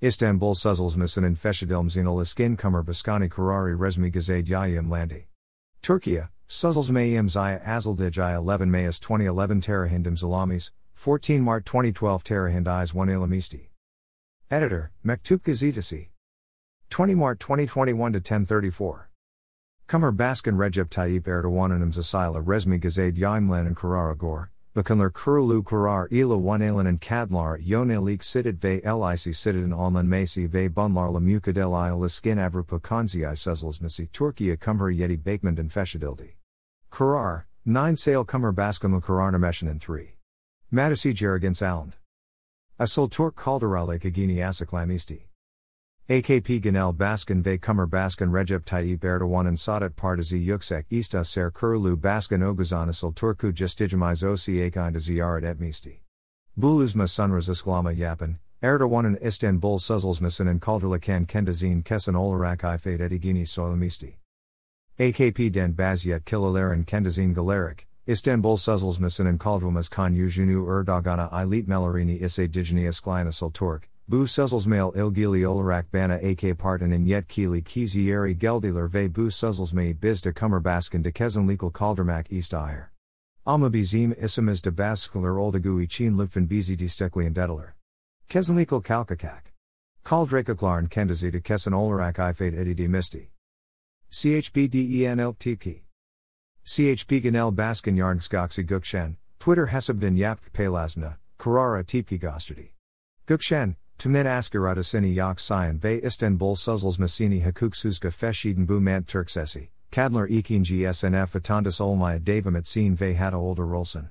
[0.00, 5.26] Istanbul Suzulsmusun in Feşedilmzina Liskin Kumar Baskani Karari Resmi Gazade Yayim Landi.
[5.82, 13.08] Turkiya, Suzulsmayim Zaya Azaldijaya 11 Mayas 2011 Terahindim Zalamis, 14 Mart 2012 Terahind Eyes 1
[13.08, 13.70] Ilamisti.
[14.52, 16.10] Editor, Mektup Gazetesi.
[16.90, 19.10] 20 Mart 2021 to 1034.
[19.88, 24.52] Kumar Baskin Recep Tayyip Erdoğan and Zasila Resmi Gazade Yayimlan and Karara Gor.
[24.78, 30.68] Bakanlar kurulu kurar ila one and kadlar yonalik sitit ve lic sitit alman masi ve
[30.68, 36.34] bunlarla mukadel iliskin avrupa konziai suzlsmasi Turkiya kumher yeti bakement and feshadildi.
[36.92, 40.14] Karar, 9 sale kumher baskamu kararnameşinin 3.
[40.70, 41.94] Madisi jaragans alnd.
[42.78, 45.27] Asıl Turk kaldarale kagini asiklamisti.
[46.10, 51.50] AKP Genel Baskin ve Kumar Baskin Recep Tayyip Erdoğan and Saadet Partisi Yüksek İsta Ser
[51.50, 56.00] Kurulu Baskin Oguzanasıl Turku Justijimiz Oca Ziyaret Etmisti.
[56.56, 64.16] Buluzma Sunraz Isklama Yapan, Erdoğan'ın İstanbul Suzulsmasının Kaldırlakan Kendazine Kesin Olarak Ifade Edigini Soylamisti.
[65.00, 72.52] AKP Den Baziyet Kilalerin Kendazine Galerik, İstanbul Suzulsmasının Kaldırılmaz Kan Yüzünü Erdogana Ilit Melarini Ise
[72.52, 79.30] Dijini Isklinasıl Turk, Bu Suzelsmail ilgili olarak bana ak partinin yetkili kizieri geldiler ve bu
[79.30, 82.88] Suzelsmai biz de kummerbaskin de kesinlikle kaldırmak istiyor.
[83.46, 87.74] Ama bizim isimiz de baskılar olduğu için lütfen bizi destekleyendiler.
[88.28, 89.44] Kesinlikle kalkakak.
[90.04, 93.30] Kaldrakakların kendisi de kesin olarak ifade edilmişti.
[94.10, 95.66] CHBDENLTP.
[96.64, 102.72] CHP Genel Baskin Yarnskоksi Gökçen, Twitter Hesabden Yapk Palazmna, Karara TP Gostadi.
[103.26, 110.28] Gökçen, Tumen askarada seni yak sayan ve İstanbul Suzulsmasini hukuksuzga feşiden bu mant Turksesi, kadlar
[110.28, 114.08] ikinci snf vatandas olmaya devam etsin ve hatta older rolsun.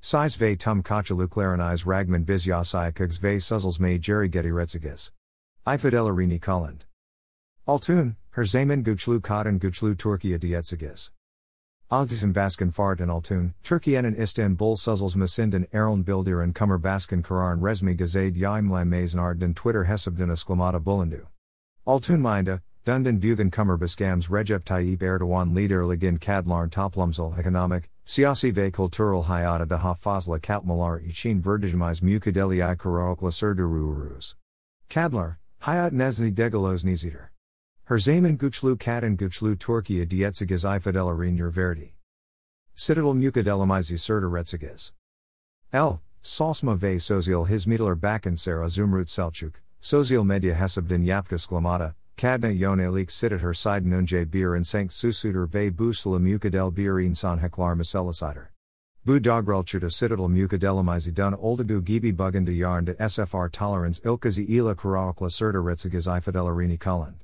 [0.00, 5.10] Size ve tum kaçaluklariniz ragman bizyasayakıgs ve Suzulsmay jerry getiretzigas.
[5.74, 6.80] İfadelerini kalend.
[7.66, 10.42] Altun, her zaman güçlü kadın güçlü Türkiye
[11.92, 18.34] Agdisim Baskin Fart and Altun, Turkiyenin Istanbul Suzulsmasinden Erln and Kummer Baskin Kararn Resmi Gazade
[18.34, 21.26] Yaimlan Mazen Ardden Twitter Hesabden Esklamata Bulandu.
[21.86, 28.70] Altun Minda, Dundan Bugan Kummer Baskams Recep Tayyip Erdoğan Liderligin Kadlarn Toplumsal Economic, Siyasi ve
[28.70, 34.34] Kultural Hayata daha fazla Katmalar için Verdijimiz Mukadeli i Karaokla Serdururuz.
[34.88, 36.84] Kadlar, Hayat Nezni Degalos
[37.90, 37.94] Niziter.
[37.94, 41.92] Her zaman güçlü kadın güçlü Türkiye diyetsiges ifadelerin verdi.
[42.76, 44.92] Citadel mukadelamizi serderetziges.
[45.74, 45.98] L.
[46.22, 50.68] Salsma ve sozial hizmetler bakın Zehra Zümrüt Selçuk, sozial medya
[51.02, 56.18] yapkas glamata, kadna yonelik sitit her siden önce bir and sank susuder ve bu sala
[56.18, 58.52] mukadel bir insan heklar meselisider.
[59.06, 65.30] Bu dogrelchuta citadel mukadelamizi dun oldugu gibi bugün de yarn SFR tolerance ilkazi ila karaokla
[65.30, 67.14] serderetziges ifadelerini kulland.